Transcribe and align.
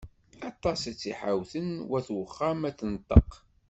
Aṭas 0.49 0.81
i 0.91 0.93
tt-ḥiwten 0.95 1.69
wat 1.89 2.07
uxxam 2.21 2.61
ad 2.69 2.73
d-tenṭeq. 2.75 3.31